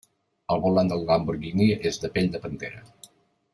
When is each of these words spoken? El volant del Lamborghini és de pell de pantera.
El 0.55 0.63
volant 0.63 0.89
del 0.91 1.03
Lamborghini 1.11 1.69
és 1.91 2.01
de 2.07 2.13
pell 2.17 2.33
de 2.37 2.43
pantera. 2.47 2.83